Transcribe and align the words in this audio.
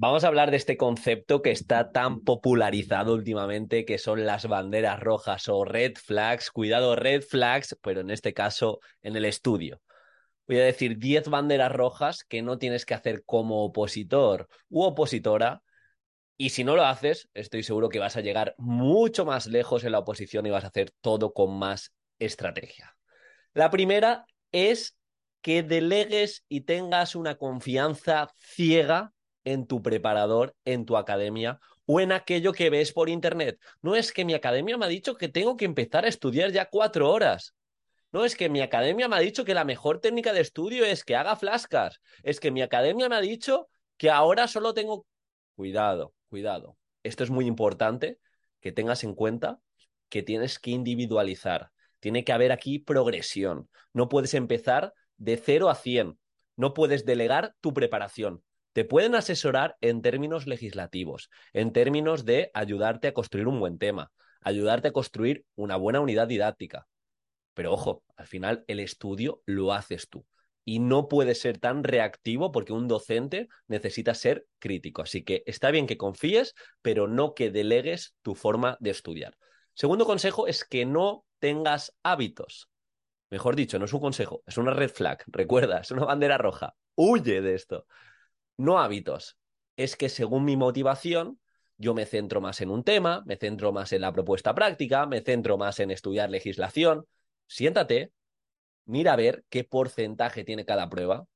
Vamos 0.00 0.22
a 0.22 0.28
hablar 0.28 0.52
de 0.52 0.56
este 0.58 0.76
concepto 0.76 1.42
que 1.42 1.50
está 1.50 1.90
tan 1.90 2.20
popularizado 2.20 3.14
últimamente, 3.14 3.84
que 3.84 3.98
son 3.98 4.26
las 4.26 4.46
banderas 4.46 5.00
rojas 5.00 5.48
o 5.48 5.64
red 5.64 5.96
flags. 5.96 6.52
Cuidado, 6.52 6.94
red 6.94 7.20
flags, 7.20 7.76
pero 7.82 8.02
en 8.02 8.10
este 8.10 8.32
caso 8.32 8.78
en 9.02 9.16
el 9.16 9.24
estudio. 9.24 9.82
Voy 10.46 10.60
a 10.60 10.64
decir 10.64 10.98
10 10.98 11.30
banderas 11.30 11.72
rojas 11.72 12.22
que 12.22 12.42
no 12.42 12.58
tienes 12.58 12.86
que 12.86 12.94
hacer 12.94 13.24
como 13.24 13.64
opositor 13.64 14.46
u 14.68 14.84
opositora. 14.84 15.64
Y 16.36 16.50
si 16.50 16.62
no 16.62 16.76
lo 16.76 16.84
haces, 16.84 17.28
estoy 17.34 17.64
seguro 17.64 17.88
que 17.88 17.98
vas 17.98 18.16
a 18.16 18.20
llegar 18.20 18.54
mucho 18.56 19.24
más 19.24 19.48
lejos 19.48 19.82
en 19.82 19.90
la 19.90 19.98
oposición 19.98 20.46
y 20.46 20.50
vas 20.50 20.62
a 20.62 20.68
hacer 20.68 20.92
todo 21.00 21.32
con 21.32 21.58
más 21.58 21.92
estrategia. 22.20 22.96
La 23.52 23.68
primera 23.68 24.26
es 24.52 24.96
que 25.42 25.64
delegues 25.64 26.44
y 26.48 26.60
tengas 26.60 27.16
una 27.16 27.34
confianza 27.34 28.28
ciega 28.38 29.12
en 29.52 29.66
tu 29.66 29.82
preparador, 29.82 30.54
en 30.66 30.84
tu 30.84 30.98
academia 30.98 31.58
o 31.86 32.00
en 32.00 32.12
aquello 32.12 32.52
que 32.52 32.68
ves 32.68 32.92
por 32.92 33.08
internet. 33.08 33.58
No 33.80 33.96
es 33.96 34.12
que 34.12 34.26
mi 34.26 34.34
academia 34.34 34.76
me 34.76 34.84
ha 34.84 34.88
dicho 34.88 35.16
que 35.16 35.28
tengo 35.28 35.56
que 35.56 35.64
empezar 35.64 36.04
a 36.04 36.08
estudiar 36.08 36.52
ya 36.52 36.66
cuatro 36.66 37.10
horas. 37.10 37.54
No 38.12 38.26
es 38.26 38.36
que 38.36 38.50
mi 38.50 38.60
academia 38.60 39.08
me 39.08 39.16
ha 39.16 39.20
dicho 39.20 39.46
que 39.46 39.54
la 39.54 39.64
mejor 39.64 40.00
técnica 40.00 40.34
de 40.34 40.42
estudio 40.42 40.84
es 40.84 41.02
que 41.02 41.16
haga 41.16 41.34
flascas. 41.34 42.00
Es 42.22 42.40
que 42.40 42.50
mi 42.50 42.60
academia 42.60 43.08
me 43.08 43.16
ha 43.16 43.22
dicho 43.22 43.70
que 43.96 44.10
ahora 44.10 44.48
solo 44.48 44.74
tengo... 44.74 45.06
Cuidado, 45.56 46.12
cuidado. 46.28 46.76
Esto 47.02 47.24
es 47.24 47.30
muy 47.30 47.46
importante 47.46 48.18
que 48.60 48.70
tengas 48.70 49.02
en 49.02 49.14
cuenta 49.14 49.60
que 50.10 50.22
tienes 50.22 50.58
que 50.58 50.72
individualizar. 50.72 51.70
Tiene 52.00 52.22
que 52.22 52.32
haber 52.32 52.52
aquí 52.52 52.78
progresión. 52.78 53.70
No 53.94 54.10
puedes 54.10 54.34
empezar 54.34 54.92
de 55.16 55.38
0 55.38 55.70
a 55.70 55.74
100. 55.74 56.18
No 56.56 56.74
puedes 56.74 57.06
delegar 57.06 57.54
tu 57.62 57.72
preparación. 57.72 58.42
Te 58.78 58.84
pueden 58.84 59.16
asesorar 59.16 59.76
en 59.80 60.02
términos 60.02 60.46
legislativos, 60.46 61.30
en 61.52 61.72
términos 61.72 62.24
de 62.24 62.52
ayudarte 62.54 63.08
a 63.08 63.12
construir 63.12 63.48
un 63.48 63.58
buen 63.58 63.76
tema, 63.76 64.12
ayudarte 64.40 64.86
a 64.86 64.92
construir 64.92 65.44
una 65.56 65.74
buena 65.74 65.98
unidad 65.98 66.28
didáctica. 66.28 66.86
Pero 67.54 67.72
ojo, 67.72 68.04
al 68.14 68.28
final 68.28 68.64
el 68.68 68.78
estudio 68.78 69.42
lo 69.46 69.72
haces 69.72 70.08
tú 70.08 70.24
y 70.64 70.78
no 70.78 71.08
puedes 71.08 71.40
ser 71.40 71.58
tan 71.58 71.82
reactivo 71.82 72.52
porque 72.52 72.72
un 72.72 72.86
docente 72.86 73.48
necesita 73.66 74.14
ser 74.14 74.46
crítico. 74.60 75.02
Así 75.02 75.24
que 75.24 75.42
está 75.46 75.72
bien 75.72 75.88
que 75.88 75.98
confíes, 75.98 76.54
pero 76.80 77.08
no 77.08 77.34
que 77.34 77.50
delegues 77.50 78.14
tu 78.22 78.36
forma 78.36 78.76
de 78.78 78.90
estudiar. 78.90 79.36
Segundo 79.74 80.06
consejo 80.06 80.46
es 80.46 80.64
que 80.64 80.86
no 80.86 81.24
tengas 81.40 81.96
hábitos. 82.04 82.70
Mejor 83.28 83.56
dicho, 83.56 83.80
no 83.80 83.86
es 83.86 83.92
un 83.92 84.00
consejo, 84.00 84.44
es 84.46 84.56
una 84.56 84.72
red 84.72 84.90
flag. 84.90 85.24
Recuerda, 85.26 85.80
es 85.80 85.90
una 85.90 86.04
bandera 86.04 86.38
roja. 86.38 86.76
Huye 86.94 87.42
de 87.42 87.56
esto 87.56 87.84
no 88.58 88.78
hábitos. 88.78 89.38
Es 89.76 89.96
que 89.96 90.10
según 90.10 90.44
mi 90.44 90.56
motivación, 90.58 91.40
yo 91.78 91.94
me 91.94 92.04
centro 92.04 92.40
más 92.42 92.60
en 92.60 92.70
un 92.70 92.84
tema, 92.84 93.22
me 93.24 93.36
centro 93.36 93.72
más 93.72 93.92
en 93.92 94.02
la 94.02 94.12
propuesta 94.12 94.54
práctica, 94.54 95.06
me 95.06 95.22
centro 95.22 95.56
más 95.56 95.80
en 95.80 95.90
estudiar 95.90 96.28
legislación. 96.28 97.06
Siéntate, 97.46 98.12
mira 98.84 99.14
a 99.14 99.16
ver 99.16 99.44
qué 99.48 99.64
porcentaje 99.64 100.44
tiene 100.44 100.66
cada 100.66 100.90
prueba, 100.90 101.26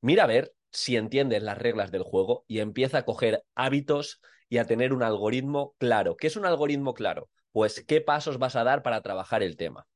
mira 0.00 0.24
a 0.24 0.26
ver 0.28 0.52
si 0.70 0.96
entiendes 0.96 1.42
las 1.42 1.56
reglas 1.56 1.92
del 1.92 2.02
juego 2.02 2.44
y 2.48 2.58
empieza 2.58 2.98
a 2.98 3.04
coger 3.04 3.44
hábitos 3.54 4.20
y 4.48 4.58
a 4.58 4.66
tener 4.66 4.92
un 4.92 5.02
algoritmo 5.02 5.74
claro. 5.78 6.16
¿Qué 6.16 6.26
es 6.26 6.36
un 6.36 6.46
algoritmo 6.46 6.94
claro? 6.94 7.30
Pues 7.52 7.84
qué 7.86 8.00
pasos 8.00 8.38
vas 8.38 8.56
a 8.56 8.64
dar 8.64 8.82
para 8.82 9.00
trabajar 9.02 9.42
el 9.44 9.56
tema. 9.56 9.86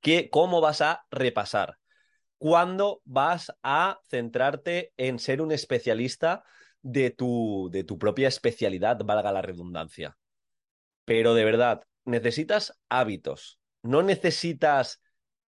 ¿Qué, 0.00 0.28
¿Cómo 0.30 0.60
vas 0.60 0.80
a 0.80 1.06
repasar? 1.10 1.78
Cuándo 2.38 3.00
vas 3.04 3.52
a 3.62 4.00
centrarte 4.08 4.92
en 4.96 5.18
ser 5.18 5.40
un 5.40 5.52
especialista 5.52 6.44
de 6.82 7.10
tu, 7.10 7.68
de 7.72 7.84
tu 7.84 7.98
propia 7.98 8.28
especialidad, 8.28 8.98
valga 9.04 9.32
la 9.32 9.42
redundancia. 9.42 10.16
Pero 11.04 11.34
de 11.34 11.44
verdad, 11.44 11.82
necesitas 12.04 12.78
hábitos, 12.88 13.58
no 13.82 14.02
necesitas 14.02 15.00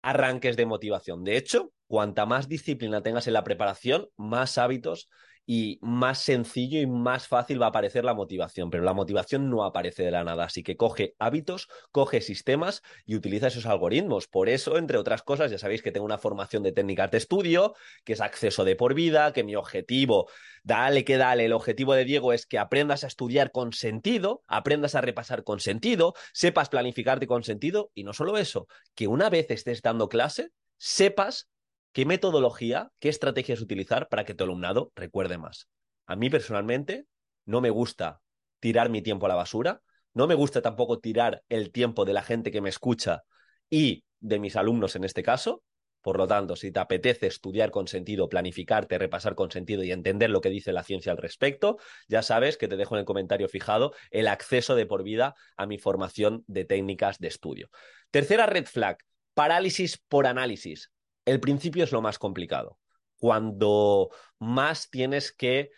arranques 0.02 0.56
de 0.56 0.66
motivación. 0.66 1.24
De 1.24 1.36
hecho, 1.36 1.72
cuanta 1.86 2.26
más 2.26 2.48
disciplina 2.48 3.02
tengas 3.02 3.26
en 3.26 3.34
la 3.34 3.44
preparación, 3.44 4.08
más 4.16 4.58
hábitos 4.58 5.08
y 5.46 5.78
más 5.82 6.18
sencillo 6.20 6.80
y 6.80 6.86
más 6.86 7.26
fácil 7.26 7.60
va 7.60 7.66
a 7.66 7.68
aparecer 7.70 8.04
la 8.04 8.14
motivación, 8.14 8.70
pero 8.70 8.84
la 8.84 8.94
motivación 8.94 9.50
no 9.50 9.64
aparece 9.64 10.04
de 10.04 10.10
la 10.10 10.24
nada, 10.24 10.44
así 10.44 10.62
que 10.62 10.76
coge 10.76 11.14
hábitos, 11.18 11.68
coge 11.90 12.20
sistemas 12.20 12.82
y 13.04 13.16
utiliza 13.16 13.48
esos 13.48 13.66
algoritmos. 13.66 14.28
Por 14.28 14.48
eso, 14.48 14.78
entre 14.78 14.98
otras 14.98 15.22
cosas, 15.22 15.50
ya 15.50 15.58
sabéis 15.58 15.82
que 15.82 15.92
tengo 15.92 16.06
una 16.06 16.18
formación 16.18 16.62
de 16.62 16.72
técnicas 16.72 17.10
de 17.10 17.18
estudio, 17.18 17.74
que 18.04 18.12
es 18.12 18.20
acceso 18.20 18.64
de 18.64 18.76
por 18.76 18.94
vida, 18.94 19.32
que 19.32 19.44
mi 19.44 19.56
objetivo, 19.56 20.28
dale 20.62 21.04
que 21.04 21.16
dale, 21.16 21.44
el 21.46 21.52
objetivo 21.52 21.94
de 21.94 22.04
Diego 22.04 22.32
es 22.32 22.46
que 22.46 22.58
aprendas 22.58 23.04
a 23.04 23.08
estudiar 23.08 23.50
con 23.50 23.72
sentido, 23.72 24.42
aprendas 24.46 24.94
a 24.94 25.00
repasar 25.00 25.44
con 25.44 25.60
sentido, 25.60 26.14
sepas 26.32 26.68
planificarte 26.68 27.26
con 27.26 27.42
sentido 27.42 27.90
y 27.94 28.04
no 28.04 28.12
solo 28.12 28.38
eso, 28.38 28.68
que 28.94 29.08
una 29.08 29.28
vez 29.30 29.50
estés 29.50 29.82
dando 29.82 30.08
clase, 30.08 30.50
sepas 30.76 31.48
¿Qué 31.92 32.06
metodología, 32.06 32.90
qué 33.00 33.10
estrategias 33.10 33.60
utilizar 33.60 34.08
para 34.08 34.24
que 34.24 34.32
tu 34.32 34.44
alumnado 34.44 34.92
recuerde 34.96 35.36
más? 35.36 35.68
A 36.06 36.16
mí 36.16 36.30
personalmente 36.30 37.04
no 37.44 37.60
me 37.60 37.68
gusta 37.68 38.22
tirar 38.60 38.88
mi 38.88 39.02
tiempo 39.02 39.26
a 39.26 39.28
la 39.28 39.34
basura, 39.34 39.82
no 40.14 40.26
me 40.26 40.34
gusta 40.34 40.62
tampoco 40.62 41.00
tirar 41.00 41.42
el 41.50 41.70
tiempo 41.70 42.06
de 42.06 42.14
la 42.14 42.22
gente 42.22 42.50
que 42.50 42.62
me 42.62 42.70
escucha 42.70 43.24
y 43.68 44.04
de 44.20 44.38
mis 44.38 44.56
alumnos 44.56 44.96
en 44.96 45.04
este 45.04 45.22
caso. 45.22 45.64
Por 46.00 46.16
lo 46.16 46.26
tanto, 46.26 46.56
si 46.56 46.72
te 46.72 46.80
apetece 46.80 47.26
estudiar 47.26 47.70
con 47.70 47.86
sentido, 47.86 48.28
planificarte, 48.28 48.96
repasar 48.96 49.34
con 49.34 49.50
sentido 49.50 49.84
y 49.84 49.92
entender 49.92 50.30
lo 50.30 50.40
que 50.40 50.48
dice 50.48 50.72
la 50.72 50.84
ciencia 50.84 51.12
al 51.12 51.18
respecto, 51.18 51.76
ya 52.08 52.22
sabes 52.22 52.56
que 52.56 52.68
te 52.68 52.78
dejo 52.78 52.94
en 52.94 53.00
el 53.00 53.04
comentario 53.04 53.48
fijado 53.48 53.92
el 54.10 54.28
acceso 54.28 54.74
de 54.76 54.86
por 54.86 55.02
vida 55.02 55.34
a 55.58 55.66
mi 55.66 55.76
formación 55.76 56.42
de 56.46 56.64
técnicas 56.64 57.18
de 57.18 57.28
estudio. 57.28 57.68
Tercera 58.10 58.46
red 58.46 58.64
flag, 58.64 58.96
parálisis 59.34 59.98
por 60.08 60.26
análisis 60.26 60.90
el 61.24 61.40
principio 61.40 61.84
es 61.84 61.92
lo 61.92 62.02
más 62.02 62.18
complicado. 62.18 62.78
Cuando 63.18 64.10
más 64.38 64.90
tienes 64.90 65.32
que, 65.32 65.70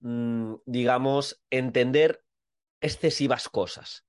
mm, 0.00 0.54
digamos, 0.66 1.42
entender 1.50 2.22
excesivas 2.80 3.48
cosas. 3.48 4.04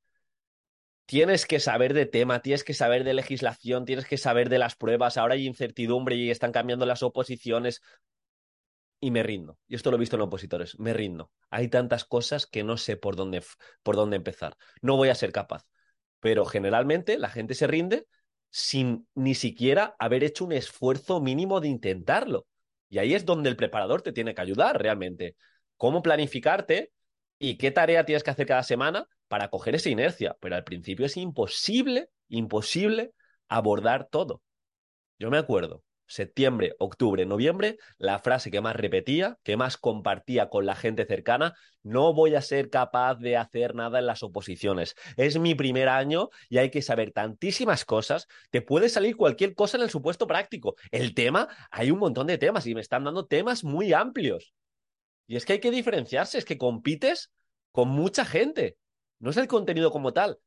Tienes 1.06 1.46
que 1.46 1.60
saber 1.60 1.94
de 1.94 2.06
tema, 2.08 2.42
tienes 2.42 2.64
que 2.64 2.74
saber 2.74 3.04
de 3.04 3.14
legislación, 3.14 3.86
tienes 3.86 4.06
que 4.06 4.18
saber 4.18 4.50
de 4.50 4.58
las 4.58 4.76
pruebas. 4.76 5.18
Ahora 5.18 5.36
hay 5.36 5.46
incertidumbre 5.46 6.16
y 6.16 6.32
están 6.32 6.52
cambiando 6.52 6.86
las 6.86 7.04
oposiciones. 7.04 7.82
Y 9.00 9.12
me 9.12 9.22
rindo. 9.22 9.60
Y 9.68 9.76
esto 9.76 9.92
lo 9.92 9.98
he 9.98 10.00
visto 10.00 10.16
en 10.16 10.24
opositores. 10.24 10.80
Me 10.80 10.94
rindo. 10.94 11.32
Hay 11.52 11.68
tantas 11.68 12.06
cosas 12.06 12.48
que 12.48 12.64
no 12.64 12.78
sé 12.78 12.98
por 12.98 13.16
dónde, 13.16 13.44
por 13.84 13.96
dónde 13.96 14.16
empezar. 14.16 14.58
No 14.82 14.98
voy 14.98 15.10
a 15.10 15.16
ser 15.16 15.32
capaz. 15.32 15.66
Pero 16.20 16.44
generalmente 16.46 17.20
la 17.20 17.30
gente 17.30 17.54
se 17.54 17.68
rinde 17.68 18.08
sin 18.58 19.06
ni 19.16 19.36
siquiera 19.36 19.98
haber 20.00 20.24
hecho 20.24 20.46
un 20.46 20.54
esfuerzo 20.54 21.20
mínimo 21.20 21.60
de 21.60 21.68
intentarlo. 21.68 22.48
Y 22.90 23.00
ahí 23.00 23.14
es 23.14 23.26
donde 23.26 23.50
el 23.50 23.58
preparador 23.58 24.02
te 24.02 24.14
tiene 24.14 24.34
que 24.34 24.40
ayudar 24.40 24.82
realmente. 24.82 25.36
Cómo 25.76 26.02
planificarte 26.02 26.94
y 27.38 27.58
qué 27.58 27.72
tarea 27.72 28.06
tienes 28.06 28.24
que 28.24 28.30
hacer 28.30 28.48
cada 28.48 28.64
semana 28.64 29.08
para 29.28 29.50
coger 29.50 29.76
esa 29.76 29.90
inercia. 29.90 30.38
Pero 30.40 30.56
al 30.56 30.64
principio 30.64 31.06
es 31.06 31.18
imposible, 31.18 32.08
imposible 32.30 33.12
abordar 33.50 34.08
todo. 34.10 34.42
Yo 35.20 35.30
me 35.30 35.38
acuerdo 35.38 35.84
septiembre, 36.08 36.76
octubre, 36.80 37.26
noviembre, 37.26 37.78
la 37.98 38.20
frase 38.20 38.52
que 38.52 38.62
más 38.62 38.76
repetía, 38.76 39.38
que 39.44 39.58
más 39.58 39.78
compartía 39.78 40.50
con 40.50 40.66
la 40.66 40.76
gente 40.76 41.06
cercana, 41.06 41.56
no 41.84 42.14
voy 42.14 42.36
a 42.36 42.42
ser 42.42 42.70
capaz 42.70 43.16
de 43.16 43.38
hacer 43.38 43.76
nada 43.76 44.00
en 44.00 44.06
las 44.06 44.24
oposiciones. 44.24 44.96
Es 45.18 45.38
mi 45.40 45.56
primer 45.56 45.90
año 45.90 46.30
y 46.50 46.58
hay 46.58 46.72
que 46.72 46.82
saber 46.82 47.12
tantísimas 47.12 47.86
cosas, 47.86 48.28
te 48.50 48.62
puede 48.62 48.90
salir 48.90 49.16
cualquier 49.16 49.56
cosa 49.56 49.78
en 49.78 49.84
el 49.84 49.90
supuesto 49.90 50.28
práctico. 50.28 50.76
El 50.92 51.14
tema, 51.14 51.48
hay 51.72 51.92
un 51.92 52.00
montón 52.00 52.28
de 52.28 52.38
temas 52.38 52.66
y 52.66 52.76
me 52.76 52.82
están 52.82 53.04
dando 53.04 53.26
temas 53.26 53.64
muy 53.64 53.94
amplios. 53.94 54.54
Y 55.28 55.36
es 55.36 55.46
que 55.46 55.54
hay 55.54 55.60
que 55.60 55.72
diferenciarse, 55.72 56.38
es 56.38 56.46
que 56.46 56.58
compites 56.58 57.32
con 57.72 57.90
mucha 57.90 58.26
gente, 58.26 58.78
no 59.20 59.32
es 59.32 59.38
el 59.38 59.48
contenido 59.48 59.92
como 59.92 60.14
tal. 60.14 60.40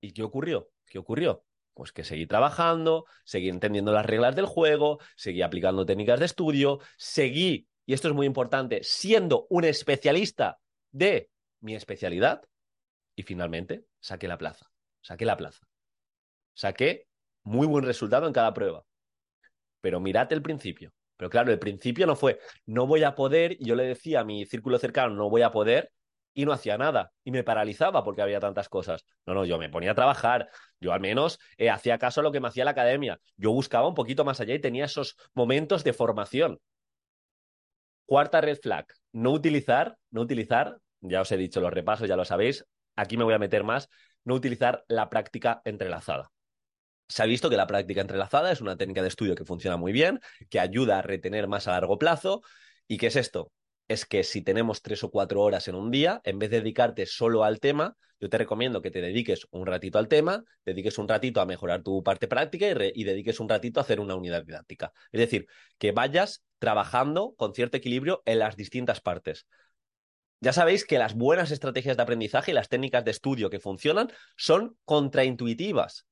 ¿Y 0.00 0.12
qué 0.12 0.22
ocurrió? 0.22 0.68
¿Qué 0.86 0.98
ocurrió? 0.98 1.45
Pues 1.76 1.92
que 1.92 2.02
seguí 2.02 2.26
trabajando, 2.26 3.04
seguí 3.24 3.48
entendiendo 3.48 3.92
las 3.92 4.04
reglas 4.04 4.34
del 4.34 4.46
juego, 4.46 4.98
seguí 5.14 5.42
aplicando 5.42 5.86
técnicas 5.86 6.18
de 6.18 6.26
estudio, 6.26 6.80
seguí 6.96 7.68
y 7.86 7.94
esto 7.94 8.08
es 8.08 8.14
muy 8.14 8.26
importante, 8.26 8.80
siendo 8.82 9.46
un 9.48 9.64
especialista 9.64 10.58
de 10.90 11.30
mi 11.60 11.76
especialidad, 11.76 12.42
y 13.14 13.22
finalmente 13.22 13.86
saqué 14.00 14.26
la 14.26 14.36
plaza, 14.36 14.66
saqué 15.00 15.24
la 15.24 15.36
plaza. 15.36 15.66
Saqué 16.52 17.06
muy 17.44 17.66
buen 17.66 17.84
resultado 17.84 18.26
en 18.26 18.32
cada 18.32 18.52
prueba. 18.52 18.84
Pero 19.80 20.00
mirad 20.00 20.30
el 20.32 20.42
principio. 20.42 20.92
Pero 21.16 21.30
claro, 21.30 21.52
el 21.52 21.58
principio 21.58 22.06
no 22.06 22.16
fue, 22.16 22.40
no 22.66 22.86
voy 22.86 23.04
a 23.04 23.14
poder, 23.14 23.56
yo 23.58 23.74
le 23.74 23.84
decía 23.84 24.20
a 24.20 24.24
mi 24.24 24.44
círculo 24.44 24.78
cercano, 24.78 25.14
no 25.14 25.30
voy 25.30 25.42
a 25.42 25.52
poder, 25.52 25.92
y 26.36 26.44
no 26.44 26.52
hacía 26.52 26.76
nada. 26.76 27.12
Y 27.24 27.30
me 27.30 27.42
paralizaba 27.42 28.04
porque 28.04 28.20
había 28.20 28.40
tantas 28.40 28.68
cosas. 28.68 29.06
No, 29.24 29.32
no, 29.32 29.46
yo 29.46 29.58
me 29.58 29.70
ponía 29.70 29.92
a 29.92 29.94
trabajar. 29.94 30.50
Yo 30.78 30.92
al 30.92 31.00
menos 31.00 31.40
eh, 31.56 31.70
hacía 31.70 31.98
caso 31.98 32.20
a 32.20 32.22
lo 32.22 32.30
que 32.30 32.40
me 32.40 32.48
hacía 32.48 32.66
la 32.66 32.72
academia. 32.72 33.18
Yo 33.38 33.52
buscaba 33.52 33.88
un 33.88 33.94
poquito 33.94 34.22
más 34.22 34.38
allá 34.38 34.54
y 34.54 34.60
tenía 34.60 34.84
esos 34.84 35.16
momentos 35.34 35.82
de 35.82 35.94
formación. 35.94 36.60
Cuarta 38.04 38.42
red 38.42 38.58
flag, 38.62 38.86
no 39.12 39.32
utilizar, 39.32 39.96
no 40.10 40.20
utilizar, 40.20 40.76
ya 41.00 41.22
os 41.22 41.32
he 41.32 41.38
dicho 41.38 41.60
los 41.62 41.72
repasos, 41.72 42.06
ya 42.06 42.16
lo 42.16 42.26
sabéis, 42.26 42.66
aquí 42.96 43.16
me 43.16 43.24
voy 43.24 43.34
a 43.34 43.38
meter 43.38 43.64
más, 43.64 43.88
no 44.22 44.34
utilizar 44.34 44.84
la 44.88 45.08
práctica 45.08 45.62
entrelazada. 45.64 46.30
Se 47.08 47.22
ha 47.22 47.26
visto 47.26 47.48
que 47.48 47.56
la 47.56 47.66
práctica 47.66 48.02
entrelazada 48.02 48.52
es 48.52 48.60
una 48.60 48.76
técnica 48.76 49.00
de 49.00 49.08
estudio 49.08 49.34
que 49.34 49.46
funciona 49.46 49.78
muy 49.78 49.92
bien, 49.92 50.20
que 50.50 50.60
ayuda 50.60 50.98
a 50.98 51.02
retener 51.02 51.48
más 51.48 51.66
a 51.66 51.72
largo 51.72 51.98
plazo. 51.98 52.42
¿Y 52.86 52.98
qué 52.98 53.06
es 53.06 53.16
esto? 53.16 53.50
Es 53.88 54.04
que 54.04 54.24
si 54.24 54.42
tenemos 54.42 54.82
tres 54.82 55.04
o 55.04 55.10
cuatro 55.10 55.42
horas 55.42 55.68
en 55.68 55.74
un 55.74 55.90
día, 55.90 56.20
en 56.24 56.38
vez 56.38 56.50
de 56.50 56.60
dedicarte 56.60 57.06
solo 57.06 57.44
al 57.44 57.60
tema, 57.60 57.96
yo 58.18 58.28
te 58.28 58.38
recomiendo 58.38 58.82
que 58.82 58.90
te 58.90 59.00
dediques 59.00 59.46
un 59.50 59.66
ratito 59.66 59.98
al 59.98 60.08
tema, 60.08 60.42
dediques 60.64 60.98
un 60.98 61.06
ratito 61.06 61.40
a 61.40 61.46
mejorar 61.46 61.82
tu 61.82 62.02
parte 62.02 62.28
práctica 62.28 62.66
y, 62.66 62.92
y 62.94 63.04
dediques 63.04 63.40
un 63.40 63.48
ratito 63.48 63.78
a 63.78 63.82
hacer 63.82 64.00
una 64.00 64.14
unidad 64.14 64.44
didáctica. 64.44 64.92
Es 65.12 65.20
decir, 65.20 65.46
que 65.78 65.92
vayas 65.92 66.42
trabajando 66.58 67.34
con 67.36 67.54
cierto 67.54 67.76
equilibrio 67.76 68.22
en 68.24 68.38
las 68.38 68.56
distintas 68.56 69.00
partes. 69.00 69.46
Ya 70.40 70.52
sabéis 70.52 70.84
que 70.84 70.98
las 70.98 71.14
buenas 71.14 71.50
estrategias 71.50 71.96
de 71.96 72.02
aprendizaje 72.02 72.50
y 72.50 72.54
las 72.54 72.68
técnicas 72.68 73.04
de 73.04 73.10
estudio 73.10 73.50
que 73.50 73.60
funcionan 73.60 74.10
son 74.36 74.76
contraintuitivas. 74.84 76.06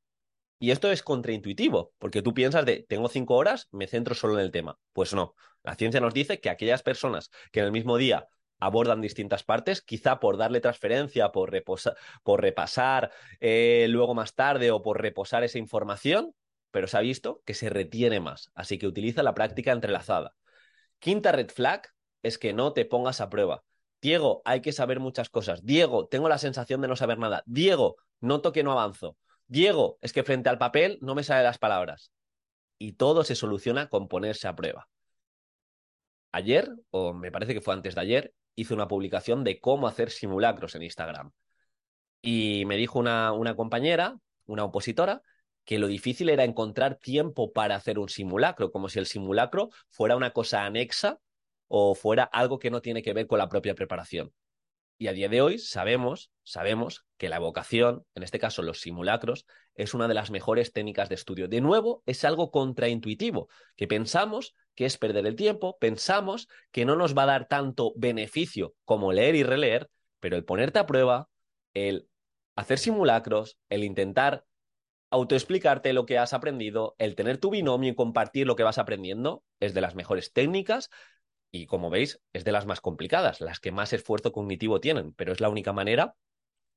Y 0.65 0.71
esto 0.71 0.91
es 0.91 1.03
contraintuitivo, 1.03 1.93
porque 1.99 2.23
tú 2.23 2.33
piensas 2.33 2.65
de, 2.65 2.87
tengo 2.89 3.11
cinco 3.11 3.35
horas, 3.35 3.69
me 3.71 3.87
centro 3.87 4.15
solo 4.15 4.39
en 4.39 4.47
el 4.47 4.51
tema. 4.51 4.79
Pues 4.95 5.13
no, 5.13 5.35
la 5.63 5.75
ciencia 5.75 6.01
nos 6.01 6.15
dice 6.15 6.41
que 6.41 6.49
aquellas 6.49 6.83
personas 6.83 7.31
que 7.53 7.61
en 7.61 7.67
el 7.67 7.71
mismo 7.71 7.99
día 7.99 8.29
abordan 8.61 9.03
distintas 9.03 9.43
partes, 9.43 9.83
quizá 9.83 10.21
por 10.21 10.39
darle 10.39 10.63
transferencia, 10.63 11.33
por, 11.33 11.53
por 12.23 12.41
repasar 12.41 13.13
eh, 13.41 13.89
luego 13.91 14.15
más 14.15 14.35
tarde 14.35 14.71
o 14.71 14.81
por 14.81 15.03
reposar 15.03 15.45
esa 15.45 15.59
información, 15.59 16.35
pero 16.71 16.87
se 16.87 16.97
ha 16.97 17.01
visto 17.01 17.43
que 17.45 17.53
se 17.53 17.69
retiene 17.69 18.21
más. 18.21 18.51
Así 18.55 18.79
que 18.79 18.87
utiliza 18.87 19.23
la 19.23 19.35
práctica 19.35 19.71
entrelazada. 19.71 20.35
Quinta 20.99 21.31
red 21.31 21.51
flag 21.51 21.91
es 22.23 22.39
que 22.39 22.55
no 22.55 22.73
te 22.73 22.87
pongas 22.87 23.21
a 23.21 23.29
prueba. 23.29 23.65
Diego, 24.01 24.41
hay 24.47 24.63
que 24.63 24.73
saber 24.73 24.99
muchas 24.99 25.29
cosas. 25.29 25.63
Diego, 25.63 26.07
tengo 26.07 26.31
la 26.31 26.39
sensación 26.39 26.81
de 26.81 26.89
no 26.89 26.97
saber 26.97 27.19
nada. 27.19 27.43
Diego, 27.45 27.97
noto 28.21 28.51
que 28.51 28.63
no 28.63 28.73
avanzo. 28.73 29.19
Diego, 29.47 29.99
es 30.01 30.13
que 30.13 30.25
frente 30.25 30.49
al 30.49 30.59
papel 30.59 30.99
no 31.01 31.15
me 31.15 31.23
salen 31.23 31.45
las 31.45 31.59
palabras. 31.59 32.11
Y 32.79 32.93
todo 32.93 33.25
se 33.25 33.35
soluciona 33.35 33.89
con 33.89 34.09
ponerse 34.09 34.49
a 34.49 34.57
prueba. 34.57 34.89
Ayer, 36.33 36.71
o 36.91 37.13
me 37.13 37.31
parece 37.31 37.55
que 37.55 37.61
fue 37.61 37.75
antes 37.75 37.95
de 37.95 38.01
ayer, 38.01 38.35
hice 38.57 38.75
una 38.75 38.89
publicación 38.89 39.45
de 39.45 39.61
cómo 39.61 39.87
hacer 39.87 40.11
simulacros 40.11 40.75
en 40.75 40.83
Instagram. 40.83 41.33
Y 42.21 42.65
me 42.67 42.77
dijo 42.77 42.99
una, 42.99 43.33
una 43.33 43.55
compañera, 43.55 44.19
una 44.47 44.65
opositora, 44.65 45.23
que 45.65 45.79
lo 45.79 45.87
difícil 45.87 46.29
era 46.29 46.45
encontrar 46.45 46.97
tiempo 46.97 47.53
para 47.53 47.77
hacer 47.77 47.99
un 47.99 48.09
simulacro, 48.09 48.71
como 48.71 48.89
si 48.89 48.99
el 48.99 49.07
simulacro 49.07 49.71
fuera 49.89 50.17
una 50.17 50.33
cosa 50.33 50.65
anexa 50.65 51.19
o 51.69 51.95
fuera 51.95 52.25
algo 52.25 52.59
que 52.59 52.71
no 52.71 52.83
tiene 52.83 53.03
que 53.03 53.13
ver 53.13 53.27
con 53.27 53.39
la 53.39 53.49
propia 53.49 53.75
preparación. 53.75 54.33
Y 55.05 55.09
a 55.09 55.13
día 55.13 55.29
de 55.29 55.43
hoy 55.43 55.59
sabemos, 55.59 56.31
sabemos 56.45 57.05
que 57.19 57.29
la 57.29 57.37
evocación, 57.37 58.07
en 58.15 58.23
este 58.23 58.39
caso 58.39 58.63
los 58.63 58.81
simulacros, 58.81 59.45
es 59.75 59.93
una 59.93 60.09
de 60.09 60.15
las 60.15 60.31
mejores 60.31 60.73
técnicas 60.73 61.11
de 61.11 61.15
estudio. 61.15 61.47
De 61.47 61.61
nuevo, 61.61 62.03
es 62.07 62.25
algo 62.25 62.51
contraintuitivo, 62.51 63.51
que 63.77 63.87
pensamos 63.87 64.55
que 64.75 64.87
es 64.87 64.97
perder 64.97 65.27
el 65.27 65.37
tiempo, 65.37 65.77
pensamos 65.79 66.49
que 66.73 66.87
no 66.87 66.97
nos 66.97 67.15
va 67.15 67.25
a 67.25 67.27
dar 67.27 67.49
tanto 67.49 67.93
beneficio 67.97 68.73
como 68.87 69.13
leer 69.13 69.35
y 69.35 69.43
releer, 69.43 69.91
pero 70.21 70.37
el 70.37 70.45
ponerte 70.47 70.79
a 70.79 70.87
prueba, 70.87 71.29
el 71.75 72.09
hacer 72.57 72.79
simulacros, 72.79 73.59
el 73.69 73.85
intentar 73.85 74.47
autoexplicarte 75.11 75.93
lo 75.93 76.07
que 76.07 76.17
has 76.17 76.33
aprendido, 76.33 76.95
el 76.97 77.15
tener 77.15 77.37
tu 77.37 77.51
binomio 77.51 77.93
y 77.93 77.95
compartir 77.95 78.47
lo 78.47 78.57
que 78.57 78.63
vas 78.63 78.79
aprendiendo, 78.79 79.45
es 79.61 79.75
de 79.75 79.83
las 79.83 79.97
mejores 79.97 80.33
técnicas 80.33 80.89
y 81.55 81.67
como 81.67 81.89
veis, 81.89 82.21
es 82.33 82.43
de 82.43 82.51
las 82.51 82.67
más 82.67 82.81
complicadas, 82.81 83.41
las 83.41 83.61
que 83.61 83.71
más 83.71 83.93
esfuerzo 83.93 84.33
cognitivo 84.33 84.81
tienen, 84.81 85.13
pero 85.13 85.33
es 85.33 85.41
la 85.41 85.49
única 85.49 85.73
manera 85.73 86.17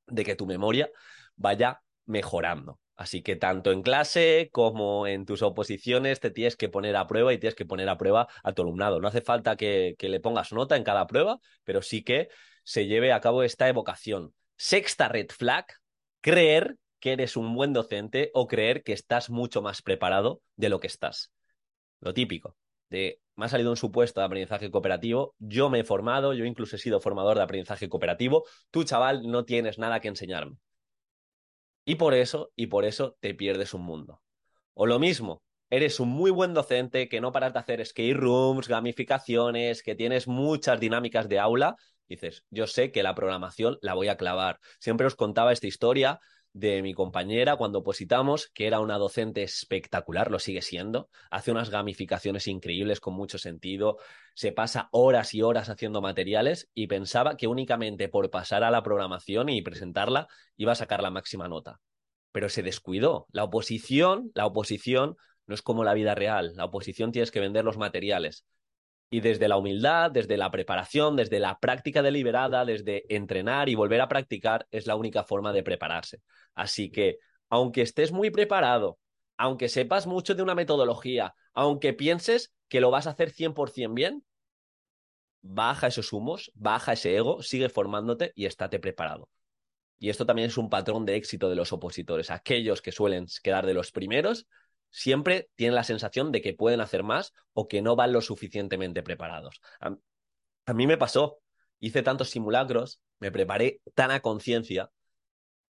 de 0.05 0.23
que 0.23 0.35
tu 0.35 0.45
memoria 0.45 0.91
vaya 1.35 1.81
mejorando. 2.05 2.79
Así 2.95 3.23
que 3.23 3.35
tanto 3.35 3.71
en 3.71 3.81
clase 3.81 4.49
como 4.51 5.07
en 5.07 5.25
tus 5.25 5.41
oposiciones 5.41 6.19
te 6.19 6.29
tienes 6.29 6.55
que 6.55 6.69
poner 6.69 6.95
a 6.95 7.07
prueba 7.07 7.33
y 7.33 7.39
tienes 7.39 7.55
que 7.55 7.65
poner 7.65 7.89
a 7.89 7.97
prueba 7.97 8.27
a 8.43 8.53
tu 8.53 8.61
alumnado. 8.61 9.01
No 9.01 9.07
hace 9.07 9.21
falta 9.21 9.55
que, 9.55 9.95
que 9.97 10.09
le 10.09 10.19
pongas 10.19 10.53
nota 10.53 10.75
en 10.75 10.83
cada 10.83 11.07
prueba, 11.07 11.39
pero 11.63 11.81
sí 11.81 12.03
que 12.03 12.29
se 12.63 12.85
lleve 12.85 13.11
a 13.13 13.19
cabo 13.19 13.41
esta 13.41 13.67
evocación. 13.67 14.35
Sexta 14.57 15.09
red 15.09 15.29
flag, 15.29 15.65
creer 16.21 16.77
que 16.99 17.13
eres 17.13 17.35
un 17.35 17.55
buen 17.55 17.73
docente 17.73 18.29
o 18.35 18.45
creer 18.45 18.83
que 18.83 18.93
estás 18.93 19.31
mucho 19.31 19.63
más 19.63 19.81
preparado 19.81 20.43
de 20.55 20.69
lo 20.69 20.79
que 20.79 20.87
estás. 20.87 21.31
Lo 21.99 22.13
típico 22.13 22.55
de 22.89 23.19
me 23.37 23.45
ha 23.45 23.49
salido 23.49 23.69
un 23.69 23.77
supuesto 23.77 24.19
de 24.19 24.25
aprendizaje 24.25 24.69
cooperativo, 24.71 25.35
yo 25.39 25.69
me 25.69 25.79
he 25.79 25.83
formado, 25.83 26.33
yo 26.33 26.43
incluso 26.43 26.75
he 26.75 26.79
sido 26.79 26.99
formador 26.99 27.37
de 27.37 27.43
aprendizaje 27.43 27.87
cooperativo, 27.87 28.43
tú 28.71 28.83
chaval 28.83 29.21
no 29.27 29.45
tienes 29.45 29.77
nada 29.77 29.99
que 29.99 30.07
enseñarme. 30.09 30.57
Y 31.85 31.95
por 31.95 32.13
eso, 32.15 32.51
y 32.55 32.67
por 32.67 32.83
eso 32.83 33.15
te 33.21 33.33
pierdes 33.35 33.73
un 33.73 33.83
mundo. 33.83 34.21
O 34.73 34.87
lo 34.87 34.99
mismo, 34.99 35.43
eres 35.69 35.99
un 35.99 36.09
muy 36.09 36.31
buen 36.31 36.53
docente 36.53 37.07
que 37.07 37.21
no 37.21 37.31
paras 37.31 37.53
de 37.53 37.59
hacer 37.59 37.85
skate 37.85 38.17
rooms, 38.17 38.67
gamificaciones, 38.67 39.83
que 39.83 39.95
tienes 39.95 40.27
muchas 40.27 40.79
dinámicas 40.79 41.29
de 41.29 41.39
aula, 41.39 41.75
dices, 42.09 42.43
yo 42.49 42.65
sé 42.65 42.91
que 42.91 43.03
la 43.03 43.15
programación 43.15 43.77
la 43.81 43.93
voy 43.93 44.07
a 44.07 44.17
clavar. 44.17 44.59
Siempre 44.79 45.05
os 45.05 45.15
contaba 45.15 45.53
esta 45.53 45.67
historia 45.67 46.19
de 46.59 46.81
mi 46.81 46.93
compañera 46.93 47.55
cuando 47.55 47.79
opositamos, 47.79 48.49
que 48.53 48.65
era 48.65 48.79
una 48.79 48.97
docente 48.97 49.43
espectacular, 49.43 50.31
lo 50.31 50.39
sigue 50.39 50.61
siendo, 50.61 51.09
hace 51.29 51.51
unas 51.51 51.69
gamificaciones 51.69 52.47
increíbles 52.47 52.99
con 52.99 53.13
mucho 53.13 53.37
sentido, 53.37 53.97
se 54.33 54.51
pasa 54.51 54.89
horas 54.91 55.33
y 55.33 55.41
horas 55.43 55.69
haciendo 55.69 56.01
materiales 56.01 56.69
y 56.73 56.87
pensaba 56.87 57.37
que 57.37 57.47
únicamente 57.47 58.09
por 58.09 58.29
pasar 58.31 58.63
a 58.63 58.71
la 58.71 58.81
programación 58.81 59.49
y 59.49 59.61
presentarla 59.61 60.27
iba 60.55 60.71
a 60.71 60.75
sacar 60.75 61.01
la 61.03 61.11
máxima 61.11 61.47
nota. 61.47 61.79
Pero 62.31 62.49
se 62.49 62.63
descuidó. 62.63 63.27
La 63.31 63.43
oposición, 63.43 64.31
la 64.33 64.45
oposición 64.45 65.15
no 65.45 65.53
es 65.53 65.61
como 65.61 65.83
la 65.83 65.93
vida 65.93 66.15
real. 66.15 66.53
La 66.55 66.65
oposición 66.65 67.11
tienes 67.11 67.31
que 67.31 67.39
vender 67.39 67.65
los 67.65 67.77
materiales. 67.77 68.45
Y 69.09 69.21
desde 69.21 69.47
la 69.47 69.57
humildad, 69.57 70.11
desde 70.11 70.37
la 70.37 70.51
preparación, 70.51 71.15
desde 71.15 71.39
la 71.39 71.59
práctica 71.59 72.01
deliberada, 72.01 72.65
desde 72.65 73.05
entrenar 73.13 73.69
y 73.69 73.75
volver 73.75 74.01
a 74.01 74.09
practicar, 74.09 74.67
es 74.71 74.85
la 74.85 74.95
única 74.95 75.23
forma 75.23 75.53
de 75.53 75.63
prepararse. 75.63 76.21
Así 76.55 76.91
que, 76.91 77.17
aunque 77.49 77.81
estés 77.81 78.11
muy 78.11 78.31
preparado, 78.31 78.99
aunque 79.37 79.69
sepas 79.69 80.07
mucho 80.07 80.35
de 80.35 80.43
una 80.43 80.55
metodología, 80.55 81.35
aunque 81.53 81.93
pienses 81.93 82.53
que 82.67 82.81
lo 82.81 82.91
vas 82.91 83.07
a 83.07 83.11
hacer 83.11 83.31
100% 83.31 83.93
bien, 83.93 84.25
baja 85.41 85.87
esos 85.87 86.11
humos, 86.11 86.51
baja 86.55 86.93
ese 86.93 87.15
ego, 87.15 87.41
sigue 87.41 87.69
formándote 87.69 88.33
y 88.35 88.45
estate 88.45 88.79
preparado. 88.79 89.29
Y 89.99 90.09
esto 90.09 90.25
también 90.25 90.49
es 90.49 90.57
un 90.57 90.69
patrón 90.69 91.05
de 91.05 91.15
éxito 91.15 91.49
de 91.49 91.55
los 91.55 91.73
opositores. 91.73 92.29
Aquellos 92.29 92.81
que 92.81 92.91
suelen 92.91 93.25
quedar 93.41 93.65
de 93.65 93.73
los 93.73 93.91
primeros 93.91 94.47
siempre 94.89 95.49
tienen 95.55 95.75
la 95.75 95.83
sensación 95.83 96.31
de 96.31 96.41
que 96.41 96.53
pueden 96.53 96.81
hacer 96.81 97.03
más 97.03 97.33
o 97.53 97.67
que 97.67 97.81
no 97.81 97.95
van 97.95 98.13
lo 98.13 98.21
suficientemente 98.21 99.03
preparados. 99.03 99.61
A, 99.79 100.73
mí 100.73 100.87
me 100.87 100.97
pasó, 100.97 101.39
hice 101.79 102.03
tantos 102.03 102.29
simulacros, 102.29 102.99
me 103.19 103.31
preparé 103.31 103.81
tan 103.93 104.11
a 104.11 104.21
conciencia 104.21 104.89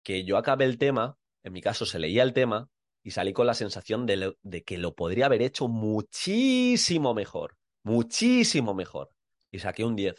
que 0.03 0.23
yo 0.23 0.37
acabé 0.37 0.65
el 0.65 0.77
tema, 0.77 1.17
en 1.43 1.53
mi 1.53 1.61
caso 1.61 1.85
se 1.85 1.99
leía 1.99 2.23
el 2.23 2.33
tema 2.33 2.69
y 3.03 3.11
salí 3.11 3.33
con 3.33 3.47
la 3.47 3.53
sensación 3.53 4.05
de, 4.05 4.35
de 4.41 4.63
que 4.63 4.77
lo 4.77 4.95
podría 4.95 5.27
haber 5.27 5.41
hecho 5.41 5.67
muchísimo 5.67 7.13
mejor, 7.13 7.57
muchísimo 7.83 8.73
mejor. 8.73 9.09
Y 9.51 9.59
saqué 9.59 9.83
un 9.83 9.95
10, 9.95 10.15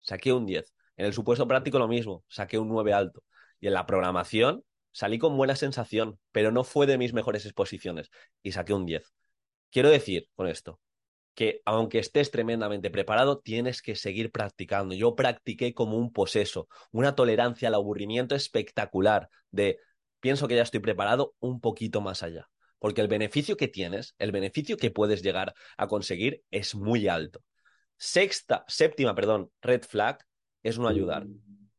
saqué 0.00 0.32
un 0.32 0.46
10. 0.46 0.72
En 0.96 1.06
el 1.06 1.12
supuesto 1.12 1.46
práctico 1.46 1.78
lo 1.78 1.88
mismo, 1.88 2.24
saqué 2.28 2.58
un 2.58 2.68
9 2.68 2.92
alto. 2.92 3.22
Y 3.60 3.66
en 3.68 3.74
la 3.74 3.86
programación 3.86 4.64
salí 4.96 5.18
con 5.18 5.36
buena 5.36 5.56
sensación, 5.56 6.18
pero 6.32 6.50
no 6.50 6.64
fue 6.64 6.86
de 6.86 6.96
mis 6.96 7.12
mejores 7.12 7.44
exposiciones 7.44 8.10
y 8.42 8.52
saqué 8.52 8.72
un 8.72 8.86
10. 8.86 9.12
Quiero 9.70 9.90
decir 9.90 10.30
con 10.34 10.48
esto 10.48 10.80
que 11.34 11.60
aunque 11.66 11.98
estés 11.98 12.30
tremendamente 12.30 12.88
preparado, 12.88 13.40
tienes 13.40 13.82
que 13.82 13.94
seguir 13.94 14.32
practicando. 14.32 14.94
Yo 14.94 15.14
practiqué 15.14 15.74
como 15.74 15.98
un 15.98 16.14
poseso, 16.14 16.66
una 16.92 17.14
tolerancia 17.14 17.68
al 17.68 17.74
aburrimiento 17.74 18.34
espectacular 18.34 19.28
de 19.50 19.78
pienso 20.20 20.48
que 20.48 20.56
ya 20.56 20.62
estoy 20.62 20.80
preparado 20.80 21.34
un 21.40 21.60
poquito 21.60 22.00
más 22.00 22.22
allá, 22.22 22.48
porque 22.78 23.02
el 23.02 23.08
beneficio 23.08 23.58
que 23.58 23.68
tienes, 23.68 24.14
el 24.18 24.32
beneficio 24.32 24.78
que 24.78 24.90
puedes 24.90 25.22
llegar 25.22 25.52
a 25.76 25.88
conseguir 25.88 26.42
es 26.50 26.74
muy 26.74 27.06
alto. 27.06 27.44
Sexta, 27.98 28.64
séptima, 28.66 29.14
perdón, 29.14 29.50
red 29.60 29.82
flag 29.82 30.24
es 30.62 30.78
no 30.78 30.88
ayudar. 30.88 31.26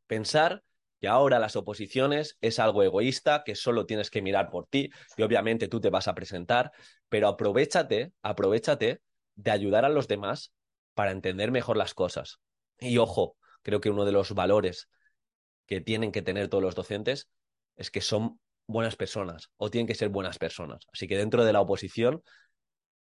Pensar 0.06 0.64
que 1.00 1.08
ahora 1.08 1.40
las 1.40 1.56
oposiciones 1.56 2.38
es 2.42 2.60
algo 2.60 2.84
egoísta, 2.84 3.44
que 3.46 3.56
solo 3.56 3.86
tienes 3.86 4.10
que 4.10 4.22
mirar 4.22 4.50
por 4.50 4.68
ti 4.68 4.90
y 5.16 5.22
obviamente 5.22 5.68
tú 5.68 5.80
te 5.80 5.90
vas 5.90 6.08
a 6.08 6.16
presentar, 6.16 6.72
pero 7.10 7.28
aprovechate, 7.28 8.14
aprovechate 8.22 9.02
de 9.36 9.52
ayudar 9.52 9.86
a 9.86 9.90
los 9.90 10.08
demás 10.08 10.54
para 10.94 11.12
entender 11.12 11.52
mejor 11.52 11.78
las 11.78 11.94
cosas. 11.94 12.40
Y 12.80 12.98
ojo, 12.98 13.38
creo 13.62 13.80
que 13.80 13.90
uno 13.90 14.06
de 14.06 14.12
los 14.12 14.34
valores 14.34 14.90
que 15.66 15.82
tienen 15.82 16.12
que 16.12 16.22
tener 16.22 16.48
todos 16.48 16.64
los 16.64 16.76
docentes 16.76 17.30
es 17.76 17.92
que 17.92 18.02
son 18.02 18.40
buenas 18.66 18.96
personas 18.96 19.50
o 19.58 19.70
tienen 19.70 19.88
que 19.88 19.96
ser 19.96 20.10
buenas 20.10 20.40
personas. 20.40 20.86
Así 20.92 21.08
que 21.08 21.18
dentro 21.18 21.46
de 21.46 21.54
la 21.54 21.62
oposición, 21.62 22.24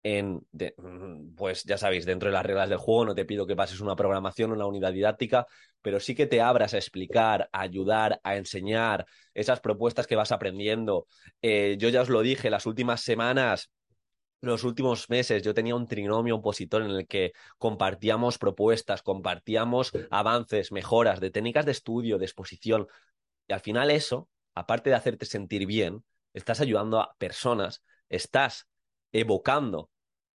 en, 0.03 0.45
mm, 0.77 1.35
pues 1.35 1.63
ya 1.63 1.77
sabéis, 1.77 2.05
dentro 2.05 2.29
de 2.29 2.33
las 2.33 2.45
reglas 2.45 2.69
del 2.69 2.77
juego, 2.77 3.05
no 3.05 3.15
te 3.15 3.25
pido 3.25 3.47
que 3.47 3.55
pases 3.55 3.79
una 3.79 3.95
programación, 3.95 4.51
una 4.51 4.65
unidad 4.65 4.91
didáctica, 4.91 5.47
pero 5.81 5.99
sí 5.99 6.13
que 6.13 6.27
te 6.27 6.41
abras 6.41 6.73
a 6.73 6.77
explicar, 6.77 7.49
a 7.53 7.61
ayudar, 7.61 8.19
a 8.23 8.35
enseñar 8.35 9.05
esas 9.33 9.61
propuestas 9.61 10.05
que 10.05 10.15
vas 10.15 10.31
aprendiendo. 10.31 11.07
Eh, 11.41 11.77
yo 11.79 11.89
ya 11.89 12.01
os 12.01 12.09
lo 12.09 12.21
dije, 12.21 12.49
las 12.49 12.65
últimas 12.65 13.01
semanas 13.01 13.71
los 14.41 14.65
últimos 14.65 15.09
meses 15.09 15.41
yo 15.41 15.53
tenía 15.53 15.73
un 15.73 15.87
trinomio 15.87 16.35
opositor 16.35 16.81
en 16.81 16.91
el 16.91 17.07
que 17.07 17.31
compartíamos 17.57 18.37
propuestas, 18.37 19.01
compartíamos 19.01 19.93
avances, 20.11 20.73
mejoras 20.73 21.21
de 21.21 21.31
técnicas 21.31 21.65
de 21.65 21.71
estudio, 21.71 22.17
de 22.17 22.25
exposición. 22.25 22.87
Y 23.47 23.53
al 23.53 23.61
final 23.61 23.89
eso, 23.89 24.27
aparte 24.53 24.89
de 24.89 24.97
hacerte 24.97 25.25
sentir 25.25 25.65
bien, 25.65 26.03
estás 26.33 26.59
ayudando 26.59 26.99
a 26.99 27.15
personas, 27.17 27.83
estás 28.09 28.67
evocando 29.13 29.89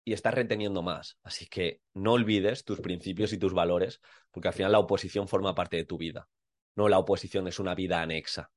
y 0.05 0.13
estás 0.13 0.33
reteniendo 0.33 0.81
más. 0.81 1.17
Así 1.24 1.48
que 1.48 1.81
no 1.93 2.13
olvides 2.13 2.63
tus 2.63 2.81
principios 2.81 3.33
y 3.33 3.38
tus 3.38 3.53
valores, 3.53 4.01
porque 4.31 4.50
al 4.50 4.53
final 4.53 4.72
la 4.72 4.79
oposición 4.79 5.27
forma 5.27 5.55
parte 5.55 5.77
de 5.77 5.86
tu 5.86 5.98
vida. 5.98 6.27
No 6.75 6.89
la 6.89 7.00
oposición 7.00 7.48
es 7.48 7.60
una 7.60 7.75
vida 7.75 8.01
anexa. 8.01 8.51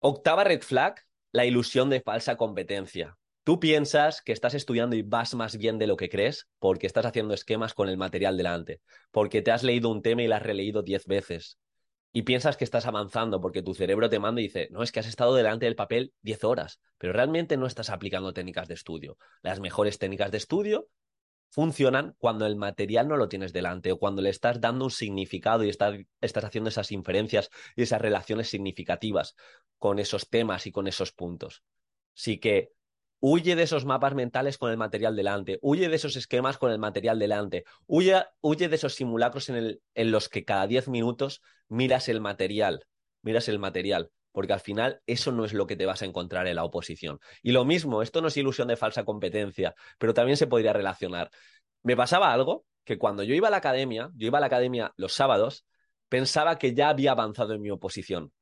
Octava 0.00 0.44
red 0.44 0.62
flag, 0.62 0.96
la 1.32 1.44
ilusión 1.44 1.90
de 1.90 2.00
falsa 2.00 2.36
competencia. 2.36 3.16
Tú 3.44 3.60
piensas 3.60 4.22
que 4.22 4.32
estás 4.32 4.54
estudiando 4.54 4.96
y 4.96 5.02
vas 5.02 5.34
más 5.34 5.58
bien 5.58 5.78
de 5.78 5.86
lo 5.86 5.96
que 5.96 6.08
crees 6.08 6.48
porque 6.58 6.86
estás 6.86 7.04
haciendo 7.04 7.34
esquemas 7.34 7.74
con 7.74 7.88
el 7.88 7.98
material 7.98 8.36
delante, 8.38 8.80
porque 9.10 9.42
te 9.42 9.50
has 9.50 9.62
leído 9.62 9.90
un 9.90 10.02
tema 10.02 10.22
y 10.22 10.28
lo 10.28 10.34
has 10.34 10.42
releído 10.42 10.82
diez 10.82 11.06
veces. 11.06 11.58
Y 12.16 12.22
piensas 12.22 12.56
que 12.56 12.62
estás 12.62 12.86
avanzando 12.86 13.40
porque 13.40 13.60
tu 13.60 13.74
cerebro 13.74 14.08
te 14.08 14.20
manda 14.20 14.40
y 14.40 14.44
dice, 14.44 14.68
no, 14.70 14.84
es 14.84 14.92
que 14.92 15.00
has 15.00 15.08
estado 15.08 15.34
delante 15.34 15.66
del 15.66 15.74
papel 15.74 16.14
diez 16.22 16.44
horas, 16.44 16.80
pero 16.96 17.12
realmente 17.12 17.56
no 17.56 17.66
estás 17.66 17.90
aplicando 17.90 18.32
técnicas 18.32 18.68
de 18.68 18.74
estudio. 18.74 19.18
Las 19.42 19.58
mejores 19.58 19.98
técnicas 19.98 20.30
de 20.30 20.38
estudio 20.38 20.88
funcionan 21.50 22.14
cuando 22.18 22.46
el 22.46 22.54
material 22.54 23.08
no 23.08 23.16
lo 23.16 23.28
tienes 23.28 23.52
delante 23.52 23.90
o 23.90 23.98
cuando 23.98 24.22
le 24.22 24.30
estás 24.30 24.60
dando 24.60 24.84
un 24.84 24.92
significado 24.92 25.64
y 25.64 25.70
estás, 25.70 25.98
estás 26.20 26.44
haciendo 26.44 26.70
esas 26.70 26.92
inferencias 26.92 27.50
y 27.74 27.82
esas 27.82 28.00
relaciones 28.00 28.48
significativas 28.48 29.34
con 29.78 29.98
esos 29.98 30.30
temas 30.30 30.68
y 30.68 30.70
con 30.70 30.86
esos 30.86 31.10
puntos. 31.10 31.64
Así 32.16 32.38
que 32.38 32.70
Huye 33.26 33.56
de 33.56 33.62
esos 33.62 33.86
mapas 33.86 34.14
mentales 34.14 34.58
con 34.58 34.70
el 34.70 34.76
material 34.76 35.16
delante, 35.16 35.58
huye 35.62 35.88
de 35.88 35.96
esos 35.96 36.14
esquemas 36.14 36.58
con 36.58 36.70
el 36.70 36.78
material 36.78 37.18
delante, 37.18 37.64
huye, 37.86 38.22
huye 38.42 38.68
de 38.68 38.76
esos 38.76 38.96
simulacros 38.96 39.48
en, 39.48 39.56
el, 39.56 39.82
en 39.94 40.10
los 40.10 40.28
que 40.28 40.44
cada 40.44 40.66
10 40.66 40.88
minutos 40.88 41.40
miras 41.66 42.10
el 42.10 42.20
material, 42.20 42.84
miras 43.22 43.48
el 43.48 43.58
material, 43.58 44.10
porque 44.30 44.52
al 44.52 44.60
final 44.60 45.00
eso 45.06 45.32
no 45.32 45.46
es 45.46 45.54
lo 45.54 45.66
que 45.66 45.74
te 45.74 45.86
vas 45.86 46.02
a 46.02 46.04
encontrar 46.04 46.46
en 46.48 46.56
la 46.56 46.64
oposición. 46.64 47.18
Y 47.42 47.52
lo 47.52 47.64
mismo, 47.64 48.02
esto 48.02 48.20
no 48.20 48.28
es 48.28 48.36
ilusión 48.36 48.68
de 48.68 48.76
falsa 48.76 49.06
competencia, 49.06 49.74
pero 49.96 50.12
también 50.12 50.36
se 50.36 50.46
podría 50.46 50.74
relacionar. 50.74 51.30
Me 51.82 51.96
pasaba 51.96 52.30
algo 52.30 52.66
que 52.84 52.98
cuando 52.98 53.22
yo 53.22 53.34
iba 53.34 53.48
a 53.48 53.50
la 53.50 53.56
academia, 53.56 54.10
yo 54.16 54.26
iba 54.26 54.36
a 54.36 54.40
la 54.42 54.48
academia 54.48 54.92
los 54.98 55.14
sábados, 55.14 55.64
pensaba 56.10 56.58
que 56.58 56.74
ya 56.74 56.90
había 56.90 57.12
avanzado 57.12 57.54
en 57.54 57.62
mi 57.62 57.70
oposición 57.70 58.34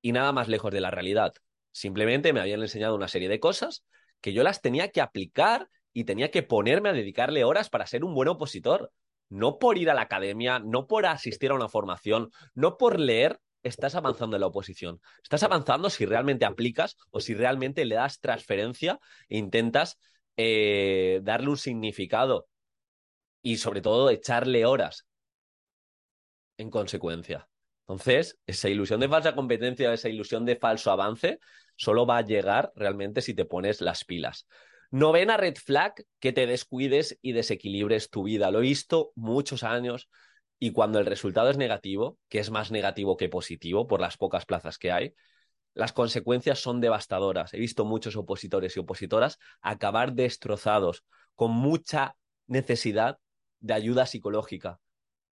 y 0.00 0.12
nada 0.12 0.32
más 0.32 0.48
lejos 0.48 0.72
de 0.72 0.80
la 0.80 0.90
realidad. 0.90 1.34
Simplemente 1.72 2.32
me 2.32 2.40
habían 2.40 2.62
enseñado 2.62 2.94
una 2.94 3.06
serie 3.06 3.28
de 3.28 3.38
cosas 3.38 3.84
que 4.20 4.32
yo 4.32 4.42
las 4.42 4.60
tenía 4.60 4.90
que 4.90 5.00
aplicar 5.00 5.68
y 5.92 6.04
tenía 6.04 6.30
que 6.30 6.42
ponerme 6.42 6.90
a 6.90 6.92
dedicarle 6.92 7.44
horas 7.44 7.70
para 7.70 7.86
ser 7.86 8.04
un 8.04 8.14
buen 8.14 8.28
opositor. 8.28 8.92
No 9.28 9.58
por 9.58 9.78
ir 9.78 9.90
a 9.90 9.94
la 9.94 10.02
academia, 10.02 10.58
no 10.58 10.86
por 10.86 11.06
asistir 11.06 11.50
a 11.50 11.54
una 11.54 11.68
formación, 11.68 12.30
no 12.54 12.76
por 12.76 12.98
leer, 12.98 13.40
estás 13.62 13.94
avanzando 13.94 14.36
en 14.36 14.40
la 14.40 14.48
oposición. 14.48 15.00
Estás 15.22 15.42
avanzando 15.42 15.90
si 15.90 16.04
realmente 16.04 16.44
aplicas 16.44 16.96
o 17.10 17.20
si 17.20 17.34
realmente 17.34 17.84
le 17.84 17.94
das 17.94 18.20
transferencia 18.20 18.98
e 19.28 19.38
intentas 19.38 19.98
eh, 20.36 21.20
darle 21.22 21.50
un 21.50 21.56
significado 21.56 22.48
y 23.42 23.58
sobre 23.58 23.80
todo 23.80 24.10
echarle 24.10 24.66
horas 24.66 25.06
en 26.56 26.70
consecuencia. 26.70 27.48
Entonces, 27.82 28.38
esa 28.46 28.68
ilusión 28.68 29.00
de 29.00 29.08
falsa 29.08 29.34
competencia, 29.34 29.92
esa 29.92 30.08
ilusión 30.08 30.44
de 30.44 30.56
falso 30.56 30.92
avance, 30.92 31.40
solo 31.80 32.04
va 32.04 32.18
a 32.18 32.22
llegar 32.22 32.72
realmente 32.76 33.22
si 33.22 33.32
te 33.32 33.46
pones 33.46 33.80
las 33.80 34.04
pilas. 34.04 34.46
Novena 34.90 35.38
red 35.38 35.56
flag, 35.56 35.94
que 36.18 36.34
te 36.34 36.46
descuides 36.46 37.18
y 37.22 37.32
desequilibres 37.32 38.10
tu 38.10 38.24
vida. 38.24 38.50
Lo 38.50 38.58
he 38.58 38.62
visto 38.62 39.12
muchos 39.14 39.62
años 39.62 40.10
y 40.58 40.72
cuando 40.72 40.98
el 40.98 41.06
resultado 41.06 41.48
es 41.48 41.56
negativo, 41.56 42.18
que 42.28 42.38
es 42.38 42.50
más 42.50 42.70
negativo 42.70 43.16
que 43.16 43.30
positivo 43.30 43.86
por 43.86 44.02
las 44.02 44.18
pocas 44.18 44.44
plazas 44.44 44.76
que 44.76 44.92
hay, 44.92 45.14
las 45.72 45.94
consecuencias 45.94 46.58
son 46.58 46.82
devastadoras. 46.82 47.54
He 47.54 47.58
visto 47.58 47.86
muchos 47.86 48.14
opositores 48.14 48.76
y 48.76 48.80
opositoras 48.80 49.38
acabar 49.62 50.12
destrozados 50.12 51.06
con 51.34 51.50
mucha 51.50 52.14
necesidad 52.46 53.18
de 53.60 53.72
ayuda 53.72 54.04
psicológica, 54.04 54.80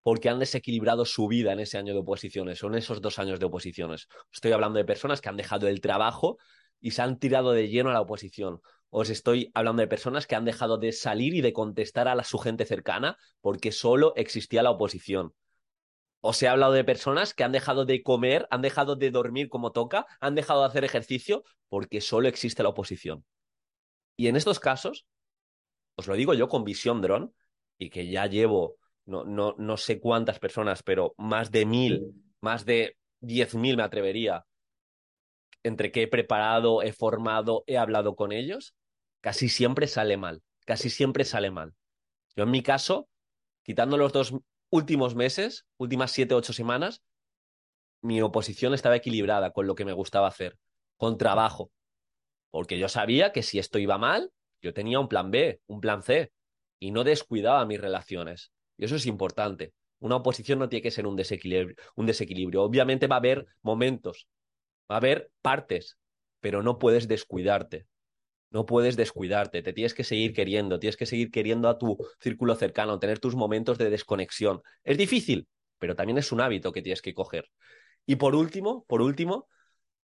porque 0.09 0.31
han 0.31 0.39
desequilibrado 0.39 1.05
su 1.05 1.29
vida 1.29 1.53
en 1.53 1.61
ese 1.61 1.77
año 1.77 1.93
de 1.93 1.99
oposiciones 1.99 2.65
o 2.65 2.69
en 2.69 2.77
esos 2.77 3.03
dos 3.03 3.19
años 3.19 3.39
de 3.39 3.45
oposiciones. 3.45 4.09
Estoy 4.33 4.53
hablando 4.53 4.79
de 4.79 4.87
personas 4.87 5.21
que 5.21 5.29
han 5.29 5.37
dejado 5.37 5.69
el 5.69 5.83
trabajo 5.83 6.39
y 6.81 6.93
se 6.93 7.03
han 7.03 7.19
tirado 7.19 7.53
de 7.53 7.69
lleno 7.69 7.91
a 7.91 7.93
la 7.93 8.01
oposición. 8.01 8.63
Os 8.89 9.11
estoy 9.11 9.51
hablando 9.53 9.83
de 9.83 9.87
personas 9.87 10.27
que 10.27 10.35
han 10.35 10.47
dejado 10.47 10.79
de 10.79 10.93
salir 10.93 11.35
y 11.35 11.43
de 11.43 11.53
contestar 11.53 12.09
a 12.09 12.15
la, 12.15 12.25
su 12.25 12.39
gente 12.39 12.65
cercana 12.65 13.19
porque 13.43 13.71
solo 13.71 14.15
existía 14.17 14.63
la 14.63 14.71
oposición. 14.71 15.35
Os 16.23 16.43
he 16.43 16.49
hablado 16.49 16.73
de 16.73 16.85
personas 16.85 17.35
que 17.35 17.45
han 17.45 17.53
dejado 17.53 17.85
de 17.85 18.03
comer, 18.03 18.49
han 18.51 18.63
dejado 18.63 18.97
de 18.97 19.11
dormir 19.11 19.51
como 19.51 19.73
toca, 19.73 20.07
han 20.21 20.35
dejado 20.35 20.63
de 20.63 20.69
hacer 20.69 20.85
ejercicio 20.85 21.45
porque 21.69 22.01
solo 22.01 22.29
existe 22.29 22.63
la 22.63 22.71
oposición. 22.71 23.27
Y 24.17 24.29
en 24.29 24.37
estos 24.37 24.59
casos, 24.59 25.07
os 25.97 26.07
lo 26.07 26.15
digo 26.15 26.33
yo 26.33 26.49
con 26.49 26.65
visión 26.65 27.03
dron, 27.03 27.35
y 27.77 27.91
que 27.91 28.09
ya 28.09 28.27
llevo 28.27 28.79
no, 29.09 29.25
no, 29.25 29.55
no 29.59 29.77
sé 29.79 30.01
cuántas 30.01 30.39
personas, 30.39 30.83
pero 30.83 31.15
más 31.17 31.51
de 31.51 31.65
mil, 31.65 32.13
más 32.43 32.67
de 32.67 32.99
diez 33.21 33.55
mil 33.55 33.77
me 33.79 33.83
atrevería, 33.83 34.45
entre 35.63 35.91
que 35.91 36.03
he 36.03 36.09
preparado, 36.09 36.83
he 36.83 36.93
formado, 36.93 37.65
he 37.67 37.79
hablado 37.79 38.15
con 38.15 38.33
ellos, 38.33 38.75
casi 39.23 39.49
siempre 39.49 39.87
sale 39.87 40.19
mal, 40.19 40.43
casi 40.67 40.91
siempre 40.91 41.25
sale 41.25 41.51
mal. 41.51 41.75
Yo 42.37 42.45
en 42.45 42.51
mi 42.51 42.63
caso, 42.63 43.09
quitando 43.65 43.97
los 43.97 44.13
dos 44.13 44.35
últimos 44.71 45.15
meses, 45.15 45.67
últimas 45.79 46.11
siete, 46.11 46.35
ocho 46.35 46.53
semanas, 46.53 47.03
mi 48.03 48.21
oposición 48.21 48.75
estaba 48.75 48.97
equilibrada 48.97 49.53
con 49.53 49.67
lo 49.67 49.75
que 49.75 49.87
me 49.87 49.95
gustaba 49.95 50.29
hacer, 50.29 50.59
con 50.99 51.17
trabajo, 51.17 51.71
porque 52.51 52.79
yo 52.79 52.91
sabía 52.91 53.33
que 53.33 53.43
si 53.43 53.59
esto 53.59 53.79
iba 53.79 53.97
mal, 53.97 54.31
yo 54.61 54.75
tenía 54.75 55.01
un 55.01 55.09
plan 55.09 55.31
B, 55.31 55.63
un 55.67 55.81
plan 55.81 56.03
C, 56.03 56.31
y 56.79 56.91
no 56.91 57.05
descuidaba 57.05 57.65
mis 57.65 57.81
relaciones. 57.81 58.53
Y 58.79 58.87
eso 58.87 58.97
es 58.97 59.07
importante. 59.07 59.75
Una 59.99 60.17
oposición 60.17 60.61
no 60.61 60.69
tiene 60.69 60.83
que 60.83 60.91
ser 60.91 61.07
un 61.07 61.17
desequilibrio, 61.17 61.77
un 61.97 62.07
desequilibrio. 62.07 62.63
Obviamente 62.63 63.09
va 63.09 63.17
a 63.17 63.19
haber 63.19 63.47
momentos, 63.63 64.29
va 64.91 64.95
a 64.95 64.99
haber 64.99 65.31
partes, 65.43 65.99
pero 66.41 66.63
no 66.63 66.79
puedes 66.79 67.09
descuidarte. 67.09 67.87
No 68.51 68.65
puedes 68.65 68.97
descuidarte, 68.97 69.63
te 69.63 69.75
tienes 69.75 69.93
que 69.93 70.05
seguir 70.05 70.33
queriendo, 70.33 70.79
tienes 70.79 70.97
que 70.97 71.05
seguir 71.05 71.31
queriendo 71.31 71.69
a 71.69 71.77
tu 71.77 71.99
círculo 72.19 72.55
cercano, 72.55 72.99
tener 72.99 73.19
tus 73.19 73.35
momentos 73.35 73.77
de 73.77 73.91
desconexión. 73.91 74.63
Es 74.85 74.97
difícil, 74.97 75.49
pero 75.79 75.95
también 75.95 76.17
es 76.17 76.33
un 76.33 76.41
hábito 76.41 76.73
que 76.73 76.81
tienes 76.81 77.03
que 77.03 77.13
coger. 77.13 77.51
Y 78.07 78.17
por 78.17 78.35
último, 78.35 78.87
por 78.89 79.03
último, 79.03 79.49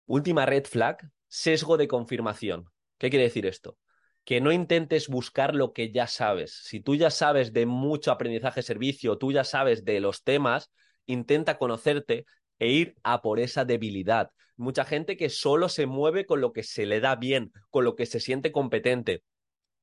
última 0.05 0.45
red 0.45 0.65
flag, 0.65 0.97
sesgo 1.27 1.75
de 1.77 1.87
confirmación. 1.87 2.65
¿Qué 2.99 3.09
quiere 3.09 3.25
decir 3.25 3.47
esto? 3.47 3.79
Que 4.25 4.41
no 4.41 4.51
intentes 4.51 5.07
buscar 5.07 5.53
lo 5.55 5.71
que 5.71 5.91
ya 5.91 6.07
sabes. 6.07 6.51
Si 6.63 6.81
tú 6.81 6.95
ya 6.95 7.11
sabes 7.11 7.53
de 7.53 7.67
mucho 7.67 8.11
aprendizaje 8.11 8.63
servicio, 8.63 9.17
tú 9.17 9.31
ya 9.31 9.43
sabes 9.43 9.85
de 9.85 9.99
los 9.99 10.23
temas, 10.23 10.71
intenta 11.05 11.59
conocerte 11.59 12.25
e 12.57 12.69
ir 12.69 12.95
a 13.03 13.21
por 13.21 13.39
esa 13.39 13.65
debilidad. 13.65 14.31
Mucha 14.57 14.83
gente 14.83 15.15
que 15.15 15.29
solo 15.29 15.69
se 15.69 15.85
mueve 15.85 16.25
con 16.25 16.41
lo 16.41 16.53
que 16.53 16.63
se 16.63 16.87
le 16.87 16.99
da 17.01 17.15
bien, 17.15 17.53
con 17.69 17.85
lo 17.85 17.95
que 17.95 18.07
se 18.07 18.19
siente 18.19 18.51
competente. 18.51 19.23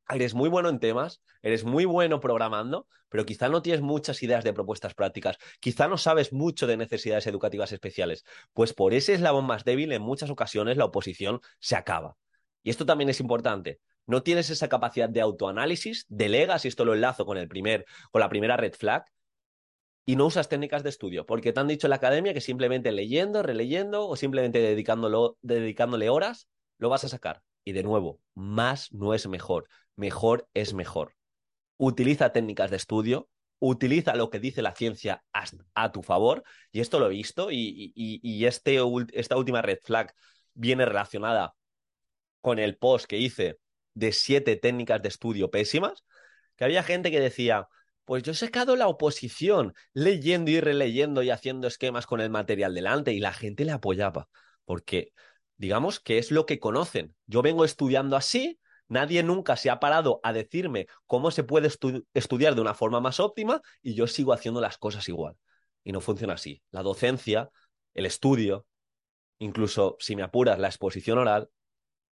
Eres 0.08 0.34
muy 0.34 0.48
bueno 0.48 0.68
en 0.70 0.80
temas, 0.80 1.22
eres 1.42 1.62
muy 1.62 1.84
bueno 1.84 2.18
programando, 2.18 2.88
pero 3.08 3.24
quizá 3.24 3.48
no 3.48 3.62
tienes 3.62 3.80
muchas 3.80 4.24
ideas 4.24 4.42
de 4.42 4.52
propuestas 4.52 4.94
prácticas, 4.94 5.36
quizá 5.60 5.86
no 5.86 5.98
sabes 5.98 6.32
mucho 6.32 6.66
de 6.66 6.76
necesidades 6.76 7.28
educativas 7.28 7.70
especiales. 7.70 8.24
Pues 8.52 8.72
por 8.72 8.92
ese 8.92 9.14
eslabón 9.14 9.46
más 9.46 9.62
débil, 9.64 9.92
en 9.92 10.02
muchas 10.02 10.30
ocasiones 10.30 10.76
la 10.76 10.86
oposición 10.86 11.40
se 11.60 11.76
acaba. 11.76 12.16
Y 12.64 12.70
esto 12.70 12.84
también 12.84 13.08
es 13.08 13.20
importante 13.20 13.80
no 14.06 14.22
tienes 14.22 14.50
esa 14.50 14.68
capacidad 14.68 15.08
de 15.08 15.20
autoanálisis, 15.20 16.06
delegas, 16.08 16.64
y 16.64 16.68
esto 16.68 16.84
lo 16.84 16.94
enlazo 16.94 17.26
con, 17.26 17.38
el 17.38 17.48
primer, 17.48 17.86
con 18.10 18.20
la 18.20 18.28
primera 18.28 18.56
red 18.56 18.74
flag, 18.74 19.04
y 20.04 20.16
no 20.16 20.26
usas 20.26 20.48
técnicas 20.48 20.82
de 20.82 20.88
estudio, 20.88 21.26
porque 21.26 21.52
te 21.52 21.60
han 21.60 21.68
dicho 21.68 21.86
en 21.86 21.90
la 21.90 21.96
academia 21.96 22.34
que 22.34 22.40
simplemente 22.40 22.90
leyendo, 22.90 23.42
releyendo 23.42 24.08
o 24.08 24.16
simplemente 24.16 24.58
dedicándolo, 24.58 25.38
dedicándole 25.42 26.08
horas, 26.08 26.48
lo 26.78 26.88
vas 26.88 27.04
a 27.04 27.08
sacar. 27.08 27.42
Y 27.64 27.72
de 27.72 27.84
nuevo, 27.84 28.18
más 28.34 28.92
no 28.92 29.14
es 29.14 29.28
mejor, 29.28 29.68
mejor 29.94 30.48
es 30.54 30.74
mejor. 30.74 31.14
Utiliza 31.76 32.32
técnicas 32.32 32.70
de 32.70 32.78
estudio, 32.78 33.28
utiliza 33.60 34.16
lo 34.16 34.28
que 34.28 34.40
dice 34.40 34.60
la 34.60 34.74
ciencia 34.74 35.22
a, 35.74 35.92
tu 35.92 36.02
favor, 36.02 36.42
y 36.72 36.80
esto 36.80 36.98
lo 36.98 37.06
he 37.06 37.10
visto, 37.10 37.48
y, 37.52 38.44
este, 38.44 38.80
esta 39.12 39.36
última 39.36 39.62
red 39.62 39.78
flag 39.80 40.12
viene 40.54 40.84
relacionada 40.84 41.54
con 42.40 42.58
el 42.58 42.76
post 42.76 43.06
que 43.06 43.18
hice 43.18 43.58
de 43.94 44.12
siete 44.12 44.56
técnicas 44.56 45.02
de 45.02 45.08
estudio 45.08 45.50
pésimas, 45.50 46.04
que 46.56 46.64
había 46.64 46.82
gente 46.82 47.10
que 47.10 47.20
decía, 47.20 47.68
pues 48.04 48.22
yo 48.22 48.32
he 48.32 48.34
sacado 48.34 48.76
la 48.76 48.88
oposición 48.88 49.74
leyendo 49.92 50.50
y 50.50 50.60
releyendo 50.60 51.22
y 51.22 51.30
haciendo 51.30 51.68
esquemas 51.68 52.06
con 52.06 52.20
el 52.20 52.30
material 52.30 52.74
delante 52.74 53.12
y 53.12 53.20
la 53.20 53.32
gente 53.32 53.64
le 53.64 53.72
apoyaba, 53.72 54.28
porque 54.64 55.12
digamos 55.56 56.00
que 56.00 56.18
es 56.18 56.30
lo 56.30 56.46
que 56.46 56.58
conocen. 56.58 57.14
Yo 57.26 57.42
vengo 57.42 57.64
estudiando 57.64 58.16
así, 58.16 58.58
nadie 58.88 59.22
nunca 59.22 59.56
se 59.56 59.70
ha 59.70 59.78
parado 59.80 60.20
a 60.22 60.32
decirme 60.32 60.86
cómo 61.06 61.30
se 61.30 61.44
puede 61.44 61.68
estudiar 62.14 62.54
de 62.54 62.60
una 62.60 62.74
forma 62.74 63.00
más 63.00 63.20
óptima 63.20 63.62
y 63.82 63.94
yo 63.94 64.06
sigo 64.06 64.32
haciendo 64.32 64.60
las 64.60 64.78
cosas 64.78 65.08
igual. 65.08 65.36
Y 65.84 65.92
no 65.92 66.00
funciona 66.00 66.34
así. 66.34 66.62
La 66.70 66.82
docencia, 66.82 67.50
el 67.94 68.06
estudio, 68.06 68.66
incluso 69.38 69.96
si 70.00 70.16
me 70.16 70.22
apuras, 70.22 70.58
la 70.58 70.68
exposición 70.68 71.18
oral, 71.18 71.48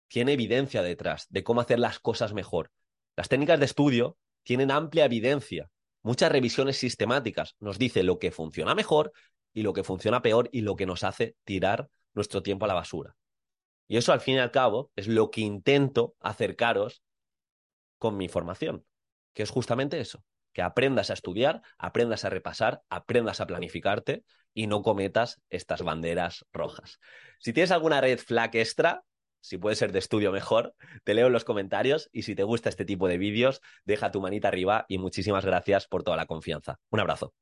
tiene 0.09 0.33
evidencia 0.33 0.83
detrás 0.83 1.27
de 1.29 1.43
cómo 1.43 1.61
hacer 1.61 1.79
las 1.79 1.99
cosas 1.99 2.33
mejor. 2.33 2.71
Las 3.15 3.29
técnicas 3.29 3.59
de 3.59 3.65
estudio 3.65 4.17
tienen 4.43 4.71
amplia 4.71 5.05
evidencia 5.05 5.71
muchas 6.01 6.31
revisiones 6.31 6.77
sistemáticas 6.77 7.55
nos 7.59 7.77
dice 7.77 8.03
lo 8.03 8.19
que 8.19 8.31
funciona 8.31 8.75
mejor 8.75 9.11
y 9.53 9.63
lo 9.63 9.73
que 9.73 9.83
funciona 9.83 10.21
peor 10.21 10.49
y 10.51 10.61
lo 10.61 10.75
que 10.75 10.85
nos 10.85 11.03
hace 11.03 11.35
tirar 11.43 11.89
nuestro 12.13 12.41
tiempo 12.41 12.65
a 12.65 12.67
la 12.67 12.73
basura. 12.73 13.15
Y 13.87 13.97
eso 13.97 14.13
al 14.13 14.21
fin 14.21 14.35
y 14.35 14.39
al 14.39 14.51
cabo 14.51 14.91
es 14.95 15.07
lo 15.07 15.31
que 15.31 15.41
intento 15.41 16.15
acercaros 16.19 17.03
con 17.97 18.17
mi 18.17 18.29
formación, 18.29 18.85
que 19.33 19.43
es 19.43 19.49
justamente 19.49 19.99
eso, 19.99 20.23
que 20.53 20.61
aprendas 20.61 21.09
a 21.09 21.13
estudiar, 21.13 21.61
aprendas 21.77 22.23
a 22.23 22.29
repasar, 22.29 22.83
aprendas 22.89 23.41
a 23.41 23.47
planificarte 23.47 24.23
y 24.53 24.67
no 24.67 24.83
cometas 24.83 25.41
estas 25.49 25.81
banderas 25.81 26.45
rojas. 26.53 26.99
Si 27.39 27.51
tienes 27.51 27.71
alguna 27.71 27.99
red 27.99 28.19
flag 28.19 28.55
extra, 28.55 29.03
si 29.41 29.57
puede 29.57 29.75
ser 29.75 29.91
de 29.91 29.99
estudio 29.99 30.31
mejor, 30.31 30.75
te 31.03 31.13
leo 31.13 31.27
en 31.27 31.33
los 31.33 31.43
comentarios 31.45 32.09
y 32.11 32.23
si 32.23 32.35
te 32.35 32.43
gusta 32.43 32.69
este 32.69 32.85
tipo 32.85 33.07
de 33.07 33.17
vídeos, 33.17 33.61
deja 33.85 34.11
tu 34.11 34.21
manita 34.21 34.47
arriba 34.47 34.85
y 34.87 34.97
muchísimas 34.97 35.45
gracias 35.45 35.87
por 35.87 36.03
toda 36.03 36.17
la 36.17 36.25
confianza. 36.25 36.79
Un 36.89 36.99
abrazo. 36.99 37.33